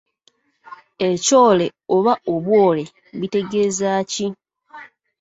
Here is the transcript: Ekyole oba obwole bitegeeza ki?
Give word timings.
Ekyole 1.09 1.65
oba 1.95 2.13
obwole 2.33 2.83
bitegeeza 3.19 3.91
ki? 4.11 4.27